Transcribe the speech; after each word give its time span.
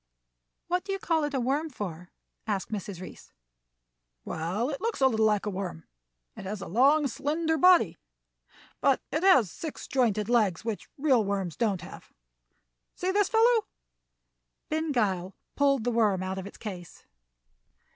"What 0.65 0.83
do 0.83 0.91
you 0.91 0.97
call 0.97 1.23
it 1.25 1.33
a 1.35 1.39
worm 1.39 1.69
for?" 1.69 2.09
asked 2.47 2.71
Mrs. 2.71 2.99
Reece. 3.01 3.31
"Well, 4.25 4.71
it 4.71 4.81
looks 4.81 4.99
a 4.99 5.05
little 5.05 5.27
like 5.27 5.45
a 5.45 5.51
worm. 5.51 5.85
It 6.35 6.43
has 6.45 6.59
a 6.59 6.65
long, 6.67 7.05
slender 7.05 7.55
body, 7.55 7.99
but 8.79 8.99
it 9.11 9.21
has 9.21 9.51
six 9.51 9.87
jointed 9.87 10.27
legs, 10.27 10.65
which 10.65 10.89
real 10.97 11.23
worms 11.23 11.55
don't 11.55 11.81
have. 11.81 12.11
See 12.95 13.11
this 13.11 13.29
fellow!" 13.29 13.67
Ben 14.69 14.91
Gile 14.91 15.35
pulled 15.55 15.83
the 15.83 15.91
worm 15.91 16.23
out 16.23 16.39
of 16.39 16.47
its 16.47 16.57
case. 16.57 17.05